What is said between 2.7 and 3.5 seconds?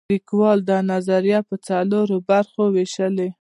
ویشلې.